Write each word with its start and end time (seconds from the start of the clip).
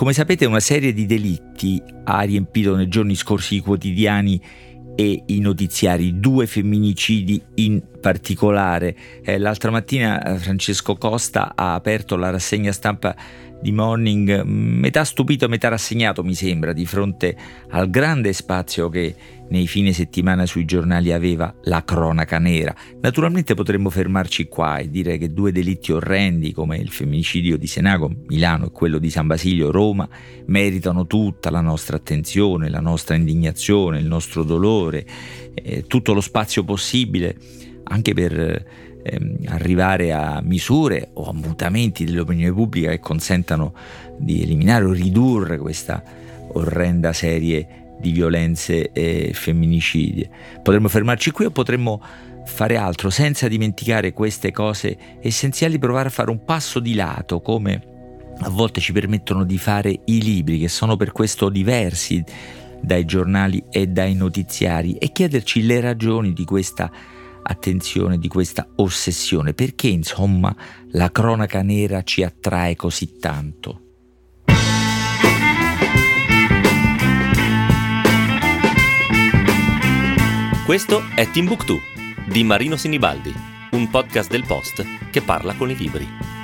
Come 0.00 0.14
sapete 0.14 0.46
una 0.46 0.60
serie 0.60 0.94
di 0.94 1.04
delitti 1.04 1.78
ha 2.04 2.22
riempito 2.22 2.74
nei 2.74 2.88
giorni 2.88 3.14
scorsi 3.14 3.56
i 3.56 3.60
quotidiani 3.60 4.40
e 4.96 5.24
i 5.26 5.40
notiziari, 5.40 6.18
due 6.18 6.46
femminicidi 6.46 7.38
in 7.56 7.82
particolare. 8.00 8.96
Eh, 9.22 9.36
l'altra 9.36 9.70
mattina 9.70 10.22
eh, 10.22 10.38
Francesco 10.38 10.96
Costa 10.96 11.52
ha 11.54 11.74
aperto 11.74 12.16
la 12.16 12.30
rassegna 12.30 12.72
stampa 12.72 13.14
di 13.60 13.72
Morning, 13.72 14.42
metà 14.42 15.04
stupito, 15.04 15.48
metà 15.48 15.68
rassegnato 15.68 16.24
mi 16.24 16.34
sembra, 16.34 16.72
di 16.72 16.86
fronte 16.86 17.36
al 17.70 17.90
grande 17.90 18.32
spazio 18.32 18.88
che 18.88 19.14
nei 19.50 19.66
fine 19.66 19.92
settimana 19.92 20.46
sui 20.46 20.64
giornali 20.64 21.12
aveva 21.12 21.52
la 21.64 21.84
cronaca 21.84 22.38
nera. 22.38 22.74
Naturalmente 23.00 23.54
potremmo 23.54 23.90
fermarci 23.90 24.46
qua 24.48 24.78
e 24.78 24.88
dire 24.88 25.18
che 25.18 25.32
due 25.32 25.52
delitti 25.52 25.92
orrendi 25.92 26.52
come 26.52 26.76
il 26.78 26.90
femminicidio 26.90 27.58
di 27.58 27.66
Senago, 27.66 28.10
Milano 28.28 28.66
e 28.66 28.70
quello 28.70 28.98
di 28.98 29.10
San 29.10 29.26
Basilio, 29.26 29.70
Roma, 29.70 30.08
meritano 30.46 31.06
tutta 31.06 31.50
la 31.50 31.60
nostra 31.60 31.96
attenzione, 31.96 32.70
la 32.70 32.80
nostra 32.80 33.16
indignazione, 33.16 33.98
il 33.98 34.06
nostro 34.06 34.44
dolore, 34.44 35.04
eh, 35.54 35.84
tutto 35.86 36.12
lo 36.12 36.20
spazio 36.20 36.64
possibile 36.64 37.36
anche 37.90 38.14
per 38.14 38.64
ehm, 39.02 39.38
arrivare 39.46 40.12
a 40.12 40.40
misure 40.42 41.10
o 41.14 41.28
a 41.28 41.32
mutamenti 41.32 42.04
dell'opinione 42.04 42.52
pubblica 42.52 42.90
che 42.90 43.00
consentano 43.00 43.74
di 44.18 44.42
eliminare 44.42 44.84
o 44.84 44.92
ridurre 44.92 45.58
questa 45.58 46.02
orrenda 46.52 47.12
serie 47.12 47.94
di 48.00 48.12
violenze 48.12 48.92
e 48.92 49.30
femminicidi. 49.34 50.28
Potremmo 50.62 50.88
fermarci 50.88 51.30
qui 51.30 51.44
o 51.44 51.50
potremmo 51.50 52.02
fare 52.44 52.76
altro 52.76 53.10
senza 53.10 53.48
dimenticare 53.48 54.12
queste 54.12 54.50
cose 54.50 54.96
essenziali, 55.20 55.78
provare 55.78 56.08
a 56.08 56.10
fare 56.10 56.30
un 56.30 56.44
passo 56.44 56.80
di 56.80 56.94
lato 56.94 57.40
come 57.40 57.88
a 58.42 58.48
volte 58.48 58.80
ci 58.80 58.92
permettono 58.92 59.44
di 59.44 59.58
fare 59.58 60.00
i 60.06 60.22
libri 60.22 60.58
che 60.58 60.68
sono 60.68 60.96
per 60.96 61.12
questo 61.12 61.50
diversi 61.50 62.24
dai 62.80 63.04
giornali 63.04 63.62
e 63.70 63.86
dai 63.88 64.14
notiziari 64.14 64.94
e 64.94 65.12
chiederci 65.12 65.62
le 65.62 65.80
ragioni 65.80 66.32
di 66.32 66.44
questa 66.44 66.90
attenzione 67.50 68.18
di 68.18 68.28
questa 68.28 68.68
ossessione? 68.76 69.52
Perché 69.52 69.88
insomma 69.88 70.54
la 70.92 71.10
cronaca 71.10 71.62
nera 71.62 72.02
ci 72.02 72.22
attrae 72.22 72.76
così 72.76 73.18
tanto? 73.18 73.82
Questo 80.64 81.02
è 81.16 81.28
Timbuktu 81.28 81.80
di 82.26 82.44
Marino 82.44 82.76
Sinibaldi, 82.76 83.34
un 83.72 83.90
podcast 83.90 84.30
del 84.30 84.44
Post 84.46 84.84
che 85.10 85.20
parla 85.20 85.54
con 85.54 85.68
i 85.68 85.76
libri. 85.76 86.39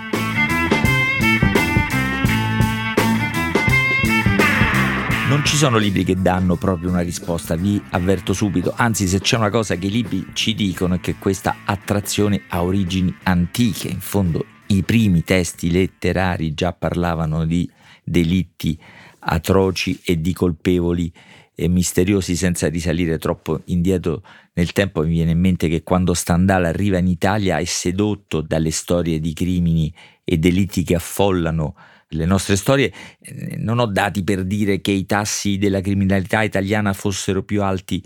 Non 5.29 5.45
ci 5.45 5.57
sono 5.57 5.77
libri 5.77 6.05
che 6.05 6.15
danno 6.15 6.55
proprio 6.55 6.89
una 6.89 7.01
risposta, 7.01 7.57
vi 7.57 7.83
avverto 7.91 8.33
subito. 8.33 8.73
Anzi, 8.77 9.09
se 9.09 9.19
c'è 9.19 9.37
una 9.37 9.51
cosa 9.51 9.75
che 9.75 9.87
i 9.87 9.91
libri 9.91 10.29
ci 10.35 10.55
dicono 10.55 10.95
è 10.95 11.01
che 11.01 11.17
questa 11.17 11.57
attrazione 11.65 12.43
ha 12.47 12.63
origini 12.63 13.13
antiche. 13.25 13.89
In 13.89 13.99
fondo, 13.99 14.45
i 14.69 14.85
primi 14.85 15.25
testi 15.25 15.73
letterari 15.73 16.55
già 16.55 16.73
parlavano 16.73 17.45
di 17.45 17.69
delitti 18.05 18.81
atroci 19.19 20.01
e 20.05 20.21
di 20.21 20.33
colpevoli 20.33 21.13
e 21.57 21.67
misteriosi 21.67 22.37
senza 22.37 22.69
risalire 22.69 23.19
troppo 23.19 23.63
indietro 23.65 24.23
nel 24.53 24.71
tempo. 24.71 25.03
Mi 25.03 25.09
viene 25.09 25.33
in 25.33 25.41
mente 25.41 25.69
che 25.69 25.83
quando 25.83 26.15
Stendhal 26.15 26.67
arriva 26.67 26.99
in 26.99 27.09
Italia 27.09 27.59
è 27.59 27.65
sedotto 27.65 28.43
dalle 28.43 28.71
storie 28.71 29.19
di 29.19 29.33
crimini 29.33 29.93
e 30.23 30.39
delitti 30.39 30.85
che 30.85 30.95
affollano 30.95 31.75
le 32.11 32.25
nostre 32.25 32.57
storie, 32.57 32.93
eh, 33.21 33.57
non 33.59 33.79
ho 33.79 33.87
dati 33.87 34.23
per 34.23 34.45
dire 34.45 34.81
che 34.81 34.93
i 34.93 35.07
tassi 35.07 35.59
della 35.59 35.81
criminalità 35.81 36.43
italiana 36.43 36.93
fossero 36.93 37.43
più 37.43 37.63
alti 37.63 38.03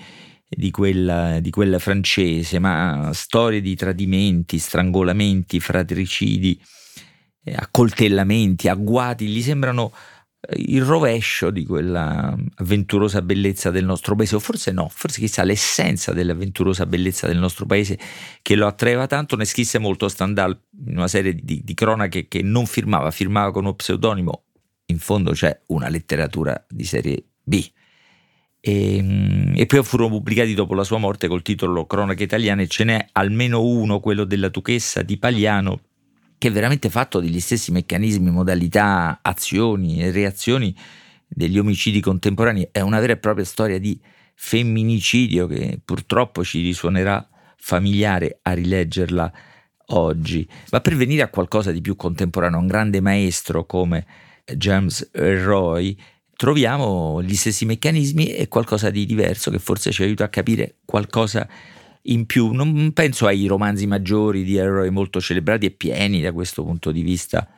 di 0.49 0.71
quella, 0.71 1.39
di 1.41 1.51
quella 1.51 1.79
francese, 1.79 2.59
ma 2.59 3.11
storie 3.13 3.61
di 3.61 3.77
tradimenti, 3.77 4.59
strangolamenti, 4.59 5.61
fratricidi, 5.61 6.61
eh, 7.45 7.55
accoltellamenti, 7.55 8.69
agguati, 8.69 9.27
gli 9.27 9.43
sembrano 9.43 9.93
il 10.57 10.83
rovescio 10.83 11.51
di 11.51 11.67
quella 11.67 12.35
avventurosa 12.57 13.21
bellezza 13.21 13.71
del 13.71 13.85
nostro 13.85 14.15
paese, 14.15 14.37
o 14.37 14.39
forse 14.39 14.73
no, 14.73 14.89
forse 14.89 15.21
chissà 15.21 15.43
l'essenza 15.43 16.13
dell'avventurosa 16.13 16.87
bellezza 16.87 17.27
del 17.27 17.39
nostro 17.39 17.67
paese 17.67 17.99
che 18.41 18.55
lo 18.55 18.67
attraeva 18.67 19.07
tanto, 19.07 19.37
ne 19.37 19.45
scrisse 19.45 19.79
molto 19.79 20.09
Stendhal 20.09 20.59
in 20.87 20.97
una 20.97 21.09
serie 21.09 21.35
di, 21.35 21.63
di 21.63 21.75
cronache 21.75 22.27
che 22.27 22.43
non 22.43 22.67
firmava, 22.67 23.11
firmava 23.11 23.53
con 23.53 23.65
uno 23.65 23.75
pseudonimo, 23.75 24.45
in 24.87 24.99
fondo 24.99 25.33
c'è 25.33 25.61
una 25.67 25.89
letteratura 25.89 26.65
di 26.69 26.85
serie 26.85 27.25
B. 27.43 27.71
E, 28.63 28.97
ehm, 28.97 29.55
e, 29.57 29.67
poi 29.67 29.83
furono 29.83 30.11
pubblicati 30.11 30.55
dopo 30.55 30.75
la 30.75 30.85
sua 30.85 30.99
morte 30.99 31.29
col 31.29 31.43
titolo 31.43 31.87
Cronache 31.87 32.23
italiane, 32.23 32.67
ce 32.67 32.85
n'è 32.85 33.09
almeno 33.13 33.63
uno, 33.63 34.01
quello 34.01 34.25
della 34.25 34.49
Duchessa 34.49 35.03
di 35.03 35.19
Pagliano, 35.19 35.81
che 36.41 36.49
è 36.49 36.51
veramente 36.51 36.89
fatto 36.89 37.21
degli 37.21 37.39
stessi 37.39 37.71
meccanismi, 37.71 38.31
modalità, 38.31 39.19
azioni 39.21 40.03
e 40.03 40.11
reazioni 40.11 40.75
degli 41.29 41.59
omicidi 41.59 42.01
contemporanei. 42.01 42.71
È 42.73 42.81
una 42.81 42.99
vera 42.99 43.13
e 43.13 43.19
propria 43.19 43.45
storia 43.45 43.79
di 43.79 44.01
femminicidio 44.37 45.47
che 45.47 45.79
purtroppo 45.85 46.43
ci 46.43 46.63
risuonerà 46.63 47.29
familiare 47.59 48.39
a 48.41 48.55
rileggerla 48.55 49.33
oggi. 49.89 50.49
Ma 50.71 50.81
per 50.81 50.97
venire 50.97 51.21
a 51.21 51.29
qualcosa 51.29 51.73
di 51.73 51.83
più 51.83 51.95
contemporaneo, 51.95 52.59
un 52.59 52.67
grande 52.67 53.03
maestro 53.03 53.67
come 53.67 54.07
James 54.57 55.11
Roy, 55.13 55.95
troviamo 56.37 57.23
gli 57.23 57.35
stessi 57.35 57.67
meccanismi 57.67 58.29
e 58.29 58.49
qualcosa 58.49 58.89
di 58.89 59.05
diverso 59.05 59.51
che 59.51 59.59
forse 59.59 59.93
ci 59.93 60.05
aiuta 60.05 60.25
a 60.25 60.29
capire 60.31 60.77
qualcosa 60.87 61.47
di 61.47 61.80
in 62.03 62.27
più. 62.27 62.53
Non 62.53 62.93
penso 62.93 63.27
ai 63.27 63.47
romanzi 63.47 63.87
maggiori 63.87 64.45
di 64.45 64.57
eroi 64.57 64.91
molto 64.91 65.21
celebrati 65.21 65.67
e 65.67 65.71
pieni 65.71 66.21
da 66.21 66.33
questo 66.33 66.65
punto 66.65 66.91
di 66.91 67.03
vista 67.03 67.49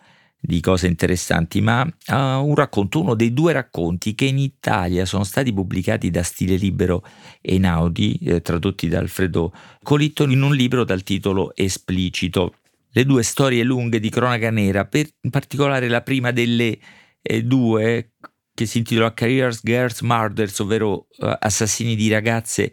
di 0.44 0.60
cose 0.60 0.88
interessanti, 0.88 1.60
ma 1.60 1.88
a 2.06 2.40
un 2.40 2.56
racconto, 2.56 3.00
uno 3.00 3.14
dei 3.14 3.32
due 3.32 3.52
racconti 3.52 4.16
che 4.16 4.24
in 4.24 4.38
Italia 4.38 5.04
sono 5.04 5.22
stati 5.22 5.52
pubblicati 5.52 6.10
da 6.10 6.24
Stile 6.24 6.56
Libero 6.56 7.04
e 7.40 7.58
Naudi, 7.58 8.18
eh, 8.24 8.40
tradotti 8.40 8.88
da 8.88 8.98
Alfredo 8.98 9.52
Colitto, 9.84 10.24
in 10.24 10.42
un 10.42 10.52
libro 10.52 10.82
dal 10.82 11.04
titolo 11.04 11.54
Esplicito. 11.54 12.54
Le 12.90 13.04
due 13.04 13.22
storie 13.22 13.62
lunghe 13.62 14.00
di 14.00 14.10
cronaca 14.10 14.50
nera, 14.50 14.84
per, 14.84 15.08
in 15.20 15.30
particolare 15.30 15.86
la 15.86 16.02
prima 16.02 16.32
delle 16.32 16.76
eh, 17.22 17.44
due, 17.44 18.14
che 18.52 18.66
si 18.66 18.78
intitola 18.78 19.14
Careers 19.14 19.60
Girls 19.62 20.00
Murders, 20.00 20.58
ovvero 20.58 21.06
uh, 21.18 21.36
assassini 21.38 21.94
di 21.94 22.08
ragazze 22.08 22.72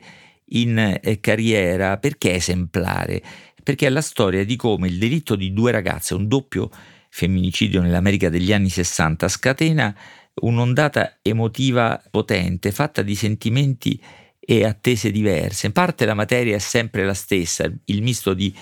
in 0.49 0.99
eh, 1.01 1.19
carriera 1.19 1.97
perché 1.97 2.31
è 2.31 2.35
esemplare? 2.35 3.21
Perché 3.63 3.87
è 3.87 3.89
la 3.89 4.01
storia 4.01 4.45
di 4.45 4.55
come 4.55 4.87
il 4.87 4.97
delitto 4.97 5.35
di 5.35 5.53
due 5.53 5.71
ragazze, 5.71 6.13
un 6.13 6.27
doppio 6.27 6.69
femminicidio 7.09 7.81
nell'America 7.81 8.29
degli 8.29 8.53
anni 8.53 8.69
60, 8.69 9.27
scatena 9.27 9.95
un'ondata 10.41 11.17
emotiva 11.21 12.01
potente, 12.09 12.71
fatta 12.71 13.01
di 13.01 13.15
sentimenti 13.15 14.01
e 14.39 14.65
attese 14.65 15.11
diverse. 15.11 15.67
In 15.67 15.73
parte 15.73 16.05
la 16.05 16.13
materia 16.13 16.55
è 16.55 16.59
sempre 16.59 17.05
la 17.05 17.13
stessa, 17.13 17.69
il 17.85 18.01
misto 18.01 18.33
di 18.33 18.55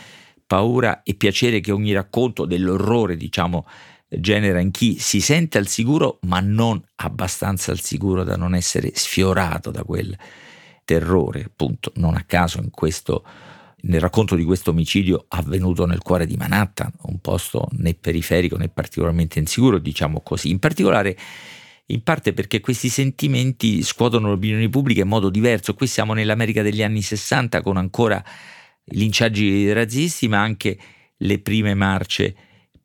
paura 0.46 1.04
e 1.04 1.14
piacere 1.14 1.60
che 1.60 1.72
ogni 1.72 1.94
racconto 1.94 2.46
dell'orrore, 2.46 3.16
diciamo, 3.16 3.66
genera 4.10 4.60
in 4.60 4.72
chi 4.72 4.98
si 5.00 5.20
sente 5.20 5.58
al 5.58 5.68
sicuro, 5.68 6.20
ma 6.22 6.40
non 6.40 6.82
abbastanza 6.96 7.72
al 7.72 7.82
sicuro 7.82 8.24
da 8.24 8.36
non 8.36 8.56
essere 8.56 8.92
sfiorato 8.94 9.70
da 9.72 9.84
quel 9.84 10.18
terrore, 10.88 11.44
appunto, 11.44 11.92
non 11.96 12.16
a 12.16 12.24
caso 12.24 12.64
questo, 12.72 13.26
nel 13.82 14.00
racconto 14.00 14.36
di 14.36 14.46
questo 14.46 14.72
omicidio 14.72 15.26
avvenuto 15.28 15.86
nel 15.86 16.02
cuore 16.02 16.26
di 16.26 16.38
Manhattan, 16.38 16.94
un 17.02 17.20
posto 17.20 17.68
né 17.74 17.94
periferico 17.94 18.56
né 18.56 18.70
particolarmente 18.70 19.38
insicuro, 19.38 19.80
diciamo 19.80 20.22
così. 20.22 20.50
In 20.50 20.60
particolare, 20.60 21.18
in 21.88 22.02
parte 22.04 22.32
perché 22.32 22.62
questi 22.62 22.88
sentimenti 22.88 23.84
scuotono 23.84 24.30
l'opinione 24.30 24.70
pubblica 24.70 25.02
in 25.02 25.10
modo 25.10 25.30
diverso. 25.30 25.74
Qui 25.74 25.88
siamo 25.88 26.14
nell'America 26.14 26.62
degli 26.62 26.82
anni 26.82 27.02
60 27.02 27.62
con 27.62 27.76
ancora 27.76 28.24
linciaggi 28.86 29.70
razzisti, 29.74 30.30
ma 30.30 30.40
anche 30.40 30.78
le 31.18 31.40
prime 31.40 31.74
marce 31.74 32.34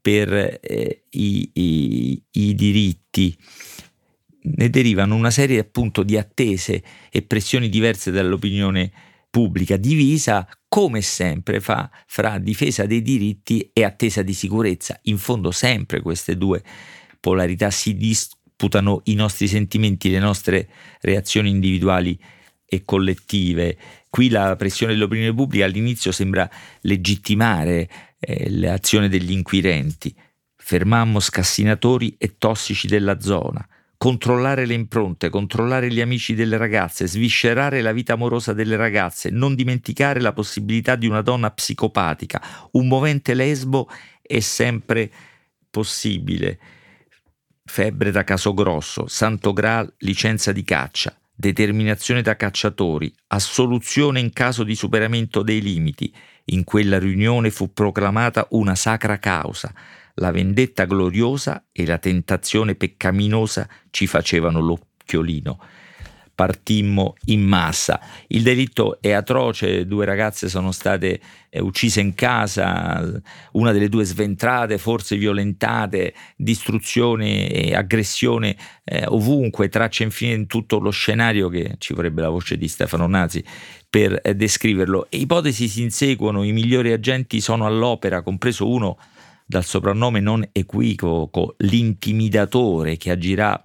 per 0.01 0.59
eh, 0.61 1.05
i, 1.09 1.51
i, 1.53 2.23
i 2.33 2.55
diritti 2.57 3.37
ne 4.43 4.71
derivano 4.71 5.15
una 5.15 5.31
serie 5.31 5.59
appunto 5.59 6.03
di 6.03 6.17
attese 6.17 6.83
e 7.11 7.23
pressioni 7.23 7.69
diverse 7.69 8.11
dall'opinione 8.11 8.91
pubblica, 9.31 9.77
divisa 9.77 10.47
come 10.69 11.01
sempre 11.01 11.61
fa 11.61 11.91
fra 12.07 12.39
difesa 12.39 12.85
dei 12.85 13.03
diritti 13.03 13.71
e 13.73 13.85
attesa 13.85 14.23
di 14.23 14.35
sicurezza. 14.35 14.99
In 15.05 15.19
fondo 15.19 15.51
sempre 15.51 16.01
queste 16.01 16.37
due 16.37 16.63
polarità 17.21 17.71
si 17.71 17.95
disputano 17.95 19.01
i 19.05 19.15
nostri 19.15 19.49
sentimenti, 19.49 20.11
le 20.11 20.19
nostre 20.19 20.69
reazioni 21.01 21.51
individuali 21.51 22.19
e 22.65 22.85
collettive. 22.85 23.77
Qui 24.11 24.29
la 24.29 24.57
pressione 24.57 24.93
dell'opinione 24.93 25.35
pubblica 25.35 25.65
all'inizio 25.65 26.13
sembra 26.13 26.49
legittimare 26.83 27.89
eh, 28.19 28.51
l'azione 28.51 29.09
degli 29.09 29.33
inquirenti, 29.33 30.15
Fermammo 30.57 31.19
scassinatori 31.19 32.15
e 32.19 32.37
tossici 32.39 32.87
della 32.87 33.21
zona 33.21 33.67
controllare 34.03 34.67
le 34.67 34.75
impronte, 34.75 35.31
controllare 35.31 35.89
gli 35.89 36.01
amici 36.01 36.35
delle 36.35 36.57
ragazze, 36.57 37.07
sviscerare 37.07 37.81
la 37.83 37.93
vita 37.93 38.15
amorosa 38.15 38.53
delle 38.53 38.75
ragazze, 38.75 39.31
non 39.31 39.55
dimenticare 39.55 40.21
la 40.21 40.33
possibilità 40.33 40.97
di 40.97 41.07
una 41.07 41.23
donna 41.23 41.53
psicopatica. 41.53 42.43
Un 42.73 42.89
movente 42.89 43.33
lesbo 43.33 43.89
è 44.21 44.41
sempre 44.41 45.09
possibile. 45.71 46.59
Febbre 47.65 48.11
da 48.11 48.25
caso 48.25 48.53
grosso, 48.55 49.07
Santo 49.07 49.53
Graal 49.53 49.95
licenza 49.99 50.51
di 50.51 50.65
caccia, 50.65 51.17
determinazione 51.33 52.23
da 52.23 52.35
cacciatori, 52.35 53.15
assoluzione 53.29 54.19
in 54.19 54.33
caso 54.33 54.65
di 54.65 54.75
superamento 54.75 55.43
dei 55.43 55.63
limiti. 55.63 56.13
In 56.47 56.65
quella 56.65 56.99
riunione 56.99 57.53
fu 57.53 57.73
proclamata 57.73 58.49
una 58.51 58.75
sacra 58.75 59.21
causa 59.21 59.73
la 60.15 60.31
vendetta 60.31 60.85
gloriosa 60.85 61.65
e 61.73 61.87
la 61.87 61.99
tentazione 61.99 62.75
peccaminosa 62.75 63.69
ci 63.91 64.07
facevano 64.07 64.61
l'occhiolino. 64.61 65.59
Partimmo 66.35 67.15
in 67.27 67.43
massa. 67.43 68.01
Il 68.29 68.43
delitto 68.43 69.01
è 69.01 69.13
atroce, 69.13 69.87
due 69.87 70.07
ragazze 70.07 70.49
sono 70.49 70.73
state 70.73 71.21
eh, 71.51 71.61
uccise 71.61 72.01
in 72.01 72.15
casa, 72.15 73.21
una 73.53 73.71
delle 73.71 73.91
due 73.91 74.05
sventrate, 74.05 74.79
forse 74.79 75.17
violentate, 75.17 76.15
distruzione 76.35 77.49
e 77.49 77.75
aggressione 77.75 78.57
eh, 78.83 79.05
ovunque, 79.07 79.69
tracce 79.69 80.05
infine 80.05 80.33
in 80.33 80.47
tutto 80.47 80.79
lo 80.79 80.91
scenario 80.91 81.49
che 81.49 81.75
ci 81.79 81.93
vorrebbe 81.93 82.23
la 82.23 82.31
voce 82.31 82.57
di 82.57 82.67
Stefano 82.67 83.07
Nazi 83.07 83.45
per 83.89 84.19
eh, 84.25 84.35
descriverlo. 84.35 85.09
E 85.11 85.19
ipotesi 85.19 85.69
si 85.69 85.83
inseguono, 85.83 86.43
i 86.45 86.53
migliori 86.53 86.93
agenti 86.93 87.43
sono 87.43 87.67
all'opera, 87.67 88.23
compreso 88.23 88.69
uno 88.69 88.97
dal 89.53 89.65
soprannome 89.67 90.21
non 90.21 90.49
equivoco, 90.51 91.57
l'intimidatore 91.59 92.97
che 92.97 93.11
agirà 93.11 93.61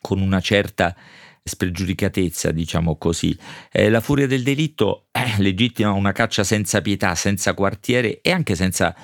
con 0.00 0.22
una 0.22 0.40
certa 0.40 0.96
spregiudicatezza, 1.44 2.52
diciamo 2.52 2.96
così. 2.96 3.36
Eh, 3.70 3.90
la 3.90 4.00
furia 4.00 4.26
del 4.26 4.42
delitto 4.42 5.08
eh, 5.12 5.34
legittima 5.42 5.92
una 5.92 6.12
caccia 6.12 6.42
senza 6.42 6.80
pietà, 6.80 7.14
senza 7.14 7.52
quartiere 7.52 8.22
e 8.22 8.32
anche 8.32 8.54
senza 8.54 8.94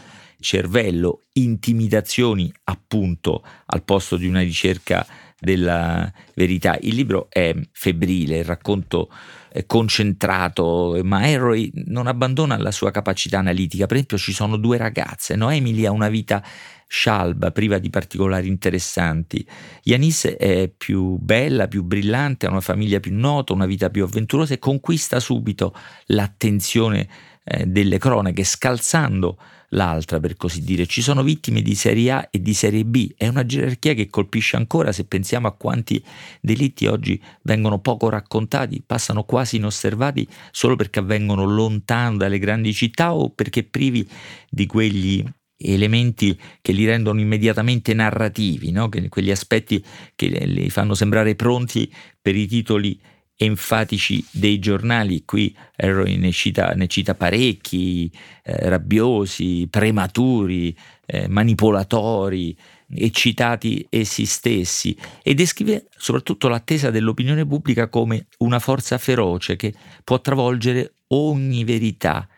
cervello, 0.42 1.22
intimidazioni 1.34 2.52
appunto 2.64 3.42
al 3.66 3.82
posto 3.82 4.16
di 4.16 4.26
una 4.26 4.40
ricerca 4.40 5.06
della 5.38 6.12
verità. 6.34 6.78
Il 6.80 6.94
libro 6.94 7.26
è 7.28 7.54
febbrile, 7.72 8.38
il 8.38 8.44
racconto 8.44 9.10
è 9.50 9.66
concentrato, 9.66 11.00
ma 11.02 11.18
Harry 11.18 11.70
non 11.86 12.06
abbandona 12.06 12.56
la 12.56 12.70
sua 12.70 12.90
capacità 12.90 13.38
analitica. 13.38 13.86
Per 13.86 13.96
esempio 13.96 14.18
ci 14.18 14.32
sono 14.32 14.56
due 14.56 14.76
ragazze, 14.76 15.34
no? 15.34 15.50
Emily 15.50 15.84
ha 15.84 15.90
una 15.90 16.08
vita 16.08 16.42
scialba, 16.86 17.50
priva 17.50 17.78
di 17.78 17.90
particolari 17.90 18.48
interessanti. 18.48 19.44
Yanis 19.82 20.26
è 20.26 20.70
più 20.74 21.16
bella, 21.16 21.66
più 21.66 21.82
brillante, 21.82 22.46
ha 22.46 22.50
una 22.50 22.60
famiglia 22.60 23.00
più 23.00 23.14
nota, 23.14 23.52
una 23.52 23.66
vita 23.66 23.90
più 23.90 24.04
avventurosa 24.04 24.54
e 24.54 24.58
conquista 24.58 25.18
subito 25.18 25.74
l'attenzione 26.06 27.08
eh, 27.44 27.66
delle 27.66 27.98
cronache, 27.98 28.44
scalzando 28.44 29.38
l'altra 29.70 30.20
per 30.20 30.36
così 30.36 30.62
dire. 30.62 30.86
Ci 30.86 31.02
sono 31.02 31.22
vittime 31.22 31.62
di 31.62 31.74
serie 31.74 32.10
A 32.10 32.28
e 32.30 32.40
di 32.40 32.54
serie 32.54 32.84
B, 32.84 33.12
è 33.16 33.28
una 33.28 33.44
gerarchia 33.44 33.94
che 33.94 34.08
colpisce 34.08 34.56
ancora 34.56 34.92
se 34.92 35.04
pensiamo 35.04 35.46
a 35.48 35.52
quanti 35.52 36.02
delitti 36.40 36.86
oggi 36.86 37.20
vengono 37.42 37.80
poco 37.80 38.08
raccontati, 38.08 38.82
passano 38.84 39.24
quasi 39.24 39.56
inosservati 39.56 40.26
solo 40.50 40.76
perché 40.76 41.00
avvengono 41.00 41.44
lontano 41.44 42.16
dalle 42.16 42.38
grandi 42.38 42.72
città 42.72 43.14
o 43.14 43.30
perché 43.30 43.64
privi 43.64 44.08
di 44.48 44.66
quegli 44.66 45.24
elementi 45.64 46.38
che 46.60 46.72
li 46.72 46.84
rendono 46.84 47.20
immediatamente 47.20 47.94
narrativi, 47.94 48.72
no? 48.72 48.88
quegli 49.08 49.30
aspetti 49.30 49.82
che 50.14 50.26
li 50.26 50.68
fanno 50.70 50.94
sembrare 50.94 51.34
pronti 51.36 51.92
per 52.20 52.36
i 52.36 52.46
titoli 52.46 53.00
enfatici 53.44 54.24
dei 54.30 54.58
giornali, 54.58 55.24
qui 55.24 55.54
Harry 55.76 56.16
ne 56.16 56.30
cita, 56.32 56.72
ne 56.74 56.86
cita 56.86 57.14
parecchi, 57.14 58.10
eh, 58.42 58.68
rabbiosi, 58.68 59.66
prematuri, 59.70 60.76
eh, 61.06 61.28
manipolatori, 61.28 62.56
eccitati 62.94 63.86
essi 63.88 64.26
stessi, 64.26 64.96
e 65.22 65.34
descrive 65.34 65.86
soprattutto 65.96 66.48
l'attesa 66.48 66.90
dell'opinione 66.90 67.46
pubblica 67.46 67.88
come 67.88 68.26
una 68.38 68.58
forza 68.58 68.98
feroce 68.98 69.56
che 69.56 69.74
può 70.04 70.20
travolgere 70.20 70.94
ogni 71.08 71.64
verità. 71.64 72.28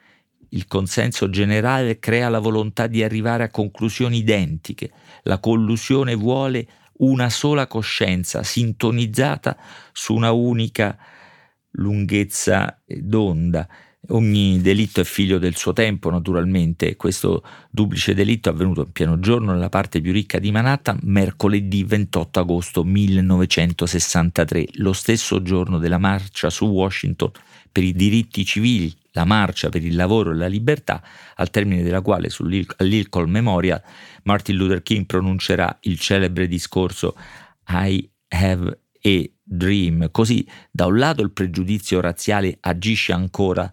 Il 0.51 0.67
consenso 0.67 1.29
generale 1.31 1.99
crea 1.99 2.29
la 2.29 2.39
volontà 2.39 2.87
di 2.87 3.03
arrivare 3.03 3.43
a 3.43 3.51
conclusioni 3.51 4.19
identiche, 4.19 4.93
la 5.25 5.39
collusione 5.39 6.15
vuole 6.15 6.67
una 6.99 7.29
sola 7.31 7.67
coscienza 7.67 8.43
sintonizzata 8.43 9.57
su 9.93 10.15
una 10.15 10.33
unica 10.33 10.97
lunghezza 11.73 12.81
d'onda. 12.87 13.69
Ogni 14.09 14.61
delitto 14.61 15.01
è 15.01 15.05
figlio 15.05 15.39
del 15.39 15.57
suo 15.57 15.73
tempo, 15.73 16.11
naturalmente. 16.11 16.97
Questo 16.97 17.43
duplice 17.71 18.13
delitto 18.13 18.51
è 18.51 18.53
avvenuto 18.53 18.83
in 18.83 18.93
pieno 18.93 19.19
giorno 19.19 19.53
nella 19.53 19.71
parte 19.71 20.01
più 20.03 20.13
ricca 20.13 20.39
di 20.39 20.51
Manhattan, 20.51 20.99
mercoledì 21.05 21.85
28 21.85 22.41
agosto 22.41 22.85
1963, 22.85 24.67
lo 24.75 24.93
stesso 24.93 25.41
giorno 25.43 25.79
della 25.79 25.99
marcia 25.99 26.51
su 26.51 26.67
Washington 26.67 27.31
per 27.73 27.83
i 27.83 27.93
diritti 27.93 28.45
civili, 28.45 28.95
la 29.13 29.25
marcia 29.25 29.71
per 29.71 29.83
il 29.83 29.97
lavoro 29.97 30.33
e 30.33 30.35
la 30.35 30.49
libertà, 30.49 31.03
al 31.37 31.51
termine 31.51 31.83
della 31.83 32.03
quale 32.03 32.29
all'Ilcol 32.77 33.29
Memorial 33.29 33.83
Martin 34.25 34.57
Luther 34.57 34.83
King 34.83 35.07
pronuncerà 35.07 35.79
il 35.83 35.99
celebre 35.99 36.47
discorso 36.47 37.17
I 37.69 38.09
have 38.29 38.84
a 39.07 39.31
dream. 39.43 40.11
Così 40.11 40.47
da 40.71 40.87
un 40.87 40.99
lato 40.99 41.23
il 41.23 41.33
pregiudizio 41.33 42.01
razziale 42.01 42.57
agisce 42.61 43.13
ancora 43.13 43.71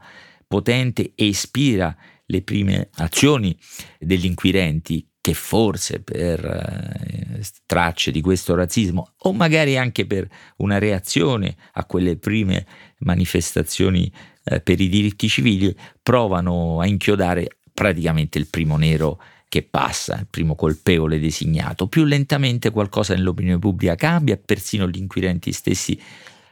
potente 0.48 1.14
e 1.16 1.26
ispira 1.26 1.96
le 2.26 2.42
prime 2.42 2.90
azioni 2.96 3.58
degli 4.00 4.26
inquirenti 4.26 5.06
che 5.22 5.34
forse 5.34 6.02
per 6.02 6.44
eh, 6.44 7.42
tracce 7.66 8.12
di 8.12 8.22
questo 8.22 8.56
razzismo 8.56 9.14
o 9.16 9.34
magari 9.34 9.78
anche 9.78 10.08
per 10.08 10.28
una 10.58 10.80
reazione 10.80 11.56
a 11.74 11.86
quelle 11.86 12.18
prime 12.18 12.66
manifestazioni 13.00 14.12
eh, 14.44 14.62
per 14.62 14.82
i 14.82 14.90
diritti 14.90 15.28
civili 15.30 15.76
provano 16.02 16.80
a 16.80 16.88
inchiodare 16.88 17.60
praticamente 17.82 18.38
il 18.38 18.46
primo 18.46 18.78
nero 18.78 19.20
che 19.50 19.64
passa, 19.64 20.20
il 20.20 20.28
primo 20.30 20.54
colpevole 20.54 21.20
designato. 21.20 21.88
Più 21.88 22.04
lentamente 22.04 22.70
qualcosa 22.70 23.16
nell'opinione 23.16 23.58
pubblica 23.58 23.96
cambia, 23.96 24.38
persino 24.38 24.88
gli 24.88 25.00
inquirenti 25.00 25.52
stessi 25.52 26.00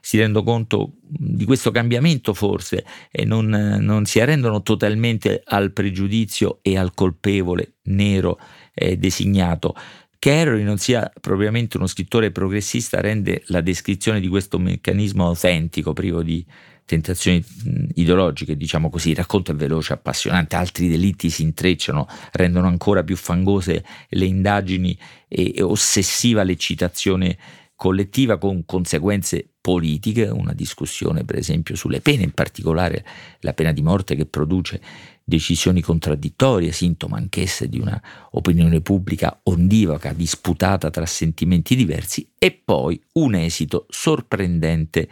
si 0.02 0.18
rendono 0.18 0.44
conto 0.44 0.94
di 1.02 1.46
questo 1.46 1.70
cambiamento 1.70 2.34
forse 2.34 2.84
e 3.12 3.26
non, 3.26 3.46
non 3.48 4.06
si 4.06 4.20
arrendono 4.20 4.64
totalmente 4.64 5.44
al 5.46 5.72
pregiudizio 5.72 6.60
e 6.64 6.78
al 6.80 6.96
colpevole 6.96 7.74
nero 7.84 8.40
eh, 8.74 8.98
designato. 8.98 9.76
Che 10.18 10.32
Harry 10.32 10.64
non 10.64 10.80
sia 10.80 11.12
propriamente 11.22 11.78
uno 11.78 11.86
scrittore 11.86 12.32
progressista 12.32 13.02
rende 13.02 13.44
la 13.48 13.62
descrizione 13.62 14.20
di 14.20 14.28
questo 14.28 14.58
meccanismo 14.58 15.28
autentico, 15.28 15.94
privo 15.94 16.24
di 16.24 16.44
tentazioni 16.90 17.46
ideologiche, 17.94 18.58
diciamo 18.58 18.90
così, 18.90 19.12
il 19.12 19.18
racconto 19.18 19.52
è 19.52 19.56
veloce, 19.56 19.94
appassionante, 19.94 20.56
altri 20.56 20.90
delitti 20.90 21.30
si 21.30 21.44
intrecciano, 21.44 22.08
rendono 22.32 22.66
ancora 22.66 23.04
più 23.04 23.16
fangose 23.16 23.86
le 24.10 24.26
indagini 24.26 24.98
e, 25.28 25.54
e 25.56 25.62
ossessiva 25.62 26.42
l'eccitazione 26.42 27.38
collettiva 27.76 28.40
con 28.40 28.66
conseguenze 28.66 29.48
politiche, 29.62 30.30
una 30.30 30.54
discussione 30.54 31.24
per 31.26 31.38
esempio 31.38 31.76
sulle 31.76 32.02
pene, 32.02 32.24
in 32.24 32.32
particolare 32.32 33.06
la 33.42 33.54
pena 33.54 33.72
di 33.72 33.84
morte 33.84 34.16
che 34.16 34.26
produce 34.26 34.82
decisioni 35.24 35.82
contraddittorie, 35.82 36.72
sintomo 36.72 37.16
anch'esse 37.16 37.70
di 37.70 37.78
una 37.78 38.02
opinione 38.32 38.82
pubblica 38.82 39.42
ondivaca, 39.44 40.12
disputata 40.12 40.90
tra 40.90 41.06
sentimenti 41.06 41.76
diversi, 41.76 42.28
e 42.40 42.52
poi 42.52 43.00
un 43.14 43.36
esito 43.36 43.86
sorprendente 43.90 45.08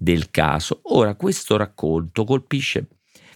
del 0.00 0.30
caso. 0.30 0.80
Ora, 0.84 1.14
questo 1.14 1.58
racconto 1.58 2.24
colpisce, 2.24 2.86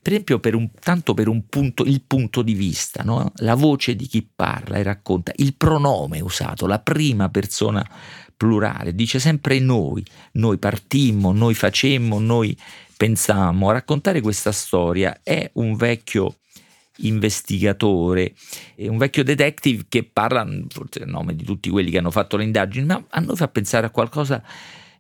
per 0.01 0.13
esempio, 0.13 0.41
per 0.41 0.55
un, 0.55 0.71
tanto 0.81 1.13
per 1.13 1.29
un 1.29 1.47
punto, 1.47 1.85
il 1.85 2.03
punto 2.07 2.41
di 2.41 2.55
vista, 2.55 3.03
no? 3.03 3.33
la 3.37 3.55
voce 3.55 3.95
di 3.95 4.07
chi 4.07 4.27
parla 4.35 4.79
e 4.79 4.83
racconta, 4.83 5.33
il 5.37 5.55
pronome 5.57 6.21
usato, 6.21 6.67
la 6.67 6.79
prima 6.79 7.29
persona 7.29 7.87
plurale, 8.35 8.95
dice 8.95 9.19
sempre 9.19 9.59
noi, 9.59 10.03
noi 10.33 10.57
partimmo, 10.57 11.33
noi 11.33 11.53
facemmo, 11.53 12.19
noi 12.19 12.57
pensammo. 12.97 13.71
Raccontare 13.71 14.23
questa 14.23 14.51
storia 14.51 15.21
è 15.23 15.51
un 15.55 15.77
vecchio 15.77 16.37
investigatore, 16.99 18.35
un 18.77 18.97
vecchio 18.97 19.23
detective 19.23 19.85
che 19.87 20.05
parla, 20.05 20.49
forse 20.69 21.03
a 21.03 21.07
nome 21.07 21.37
di 21.37 21.45
tutti 21.45 21.69
quelli 21.69 21.91
che 21.91 21.99
hanno 21.99 22.11
fatto 22.11 22.39
le 22.39 22.45
indagini, 22.45 22.87
ma 22.87 23.05
a 23.11 23.21
noi 23.21 23.37
fa 23.37 23.49
pensare 23.49 23.87
a 23.87 23.91
qualcosa 23.91 24.43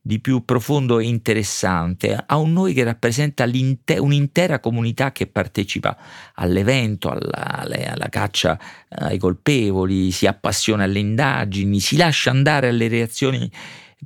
di 0.06 0.20
più 0.20 0.44
profondo 0.44 0.98
e 0.98 1.06
interessante, 1.06 2.14
a 2.26 2.36
un 2.36 2.52
noi 2.52 2.74
che 2.74 2.84
rappresenta 2.84 3.46
un'intera 3.46 4.60
comunità 4.60 5.12
che 5.12 5.26
partecipa 5.26 5.96
all'evento, 6.34 7.08
alla, 7.08 7.60
alla, 7.60 7.92
alla 7.92 8.08
caccia 8.10 8.60
ai 8.90 9.16
colpevoli, 9.16 10.10
si 10.10 10.26
appassiona 10.26 10.84
alle 10.84 10.98
indagini, 10.98 11.80
si 11.80 11.96
lascia 11.96 12.28
andare 12.28 12.68
alle 12.68 12.88
reazioni 12.88 13.50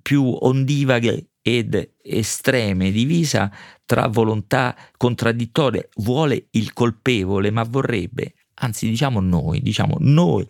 più 0.00 0.36
ondivaghe 0.40 1.30
ed 1.42 1.94
estreme, 2.00 2.92
divisa 2.92 3.50
tra 3.84 4.06
volontà 4.06 4.76
contraddittorie, 4.96 5.88
vuole 5.96 6.46
il 6.52 6.74
colpevole, 6.74 7.50
ma 7.50 7.64
vorrebbe, 7.64 8.34
anzi 8.54 8.88
diciamo 8.88 9.18
noi, 9.18 9.60
diciamo 9.62 9.96
noi 9.98 10.48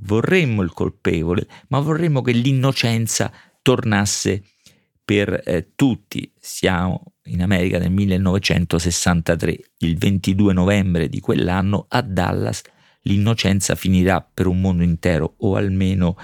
vorremmo 0.00 0.60
il 0.60 0.74
colpevole, 0.74 1.46
ma 1.68 1.80
vorremmo 1.80 2.20
che 2.20 2.32
l'innocenza 2.32 3.32
tornasse 3.62 4.42
per 5.06 5.40
eh, 5.44 5.70
tutti. 5.76 6.30
Siamo 6.36 7.14
in 7.26 7.40
America 7.40 7.78
nel 7.78 7.92
1963, 7.92 9.58
il 9.78 9.96
22 9.96 10.52
novembre 10.52 11.08
di 11.08 11.20
quell'anno 11.20 11.86
a 11.88 12.02
Dallas 12.02 12.62
l'innocenza 13.02 13.76
finirà 13.76 14.20
per 14.20 14.46
un 14.46 14.60
mondo 14.60 14.82
intero 14.82 15.34
o 15.38 15.54
almeno 15.54 16.16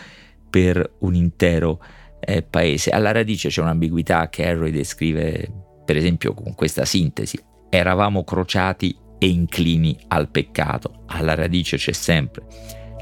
per 0.51 0.97
un 1.01 1.15
intero 1.15 1.81
eh, 2.21 2.43
paese. 2.43 2.91
Alla 2.91 3.13
radice 3.13 3.49
c'è 3.49 3.63
un'ambiguità 3.63 4.29
che 4.29 4.47
Harry 4.47 4.73
descrive 4.73 5.49
per 5.85 5.97
esempio 5.97 6.35
con 6.35 6.55
questa 6.55 6.85
sintesi. 6.85 7.39
Eravamo 7.71 8.25
crociati 8.25 8.97
e 9.19 9.29
inclini 9.29 9.97
al 10.09 10.29
peccato. 10.29 11.05
Alla 11.07 11.35
radice 11.35 11.77
c'è 11.77 11.93
sempre 11.93 12.45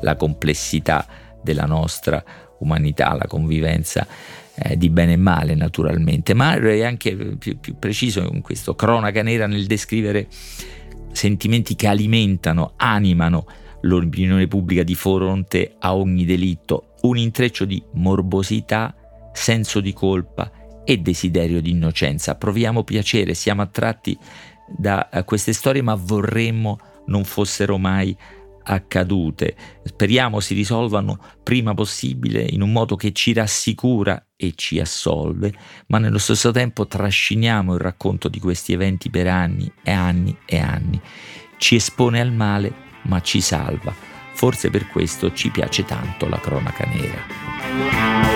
la 0.02 0.14
complessità 0.14 1.06
della 1.42 1.64
nostra 1.64 2.22
umanità, 2.58 3.14
la 3.14 3.26
convivenza 3.26 4.06
eh, 4.62 4.76
di 4.76 4.90
bene 4.90 5.12
e 5.12 5.16
male 5.16 5.54
naturalmente, 5.54 6.34
ma 6.34 6.54
è 6.54 6.82
anche 6.82 7.14
più, 7.14 7.58
più 7.58 7.76
preciso 7.78 8.28
in 8.32 8.42
questo 8.42 8.74
cronaca 8.74 9.22
nera 9.22 9.46
nel 9.46 9.66
descrivere 9.66 10.26
sentimenti 11.12 11.74
che 11.74 11.86
alimentano, 11.86 12.74
animano 12.76 13.46
l'opinione 13.82 14.46
pubblica 14.46 14.82
di 14.82 14.94
fronte 14.94 15.76
a 15.78 15.96
ogni 15.96 16.24
delitto, 16.24 16.94
un 17.02 17.16
intreccio 17.16 17.64
di 17.64 17.82
morbosità, 17.94 18.94
senso 19.32 19.80
di 19.80 19.92
colpa 19.92 20.50
e 20.84 20.98
desiderio 20.98 21.62
di 21.62 21.70
innocenza. 21.70 22.34
Proviamo 22.34 22.84
piacere, 22.84 23.34
siamo 23.34 23.62
attratti 23.62 24.16
da 24.76 25.08
queste 25.24 25.52
storie, 25.52 25.82
ma 25.82 25.94
vorremmo 25.94 26.78
non 27.06 27.24
fossero 27.24 27.78
mai 27.78 28.16
accadute. 28.62 29.56
Speriamo 29.84 30.40
si 30.40 30.54
risolvano 30.54 31.18
prima 31.42 31.74
possibile 31.74 32.42
in 32.42 32.62
un 32.62 32.72
modo 32.72 32.96
che 32.96 33.12
ci 33.12 33.32
rassicura 33.32 34.28
e 34.36 34.52
ci 34.56 34.80
assolve, 34.80 35.52
ma 35.88 35.98
nello 35.98 36.18
stesso 36.18 36.50
tempo 36.50 36.86
trasciniamo 36.86 37.74
il 37.74 37.80
racconto 37.80 38.28
di 38.28 38.38
questi 38.38 38.72
eventi 38.72 39.10
per 39.10 39.26
anni 39.26 39.70
e 39.82 39.92
anni 39.92 40.36
e 40.46 40.58
anni. 40.58 41.00
Ci 41.58 41.74
espone 41.74 42.20
al 42.20 42.32
male, 42.32 42.72
ma 43.02 43.20
ci 43.20 43.40
salva. 43.40 43.92
Forse 44.32 44.70
per 44.70 44.86
questo 44.88 45.32
ci 45.32 45.50
piace 45.50 45.84
tanto 45.84 46.28
la 46.28 46.40
cronaca 46.40 46.86
nera. 46.86 48.29